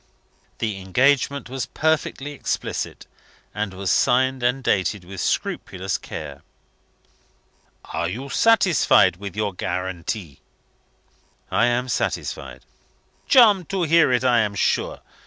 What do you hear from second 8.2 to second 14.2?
satisfied with your guarantee?" "I am satisfied." "Charmed to hear